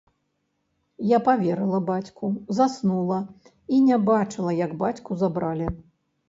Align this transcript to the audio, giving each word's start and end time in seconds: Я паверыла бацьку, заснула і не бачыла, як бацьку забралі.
Я 1.09 1.17
паверыла 1.27 1.79
бацьку, 1.89 2.25
заснула 2.61 3.19
і 3.77 3.83
не 3.91 4.01
бачыла, 4.09 4.57
як 4.65 4.71
бацьку 4.81 5.21
забралі. 5.23 5.71